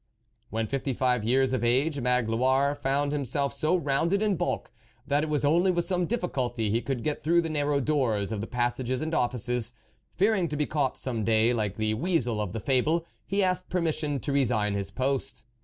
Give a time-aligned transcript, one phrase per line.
[0.49, 4.71] When fifty five years of age, Magloire found himself so rounded in bulk,
[5.05, 8.41] that it was only with some difficulty he could get through the narrow doors of
[8.41, 9.73] the passages and offices.
[10.15, 14.19] Fearing to be caught some day like the weasel of the fable, he asked permission
[14.21, 15.45] to resign his post.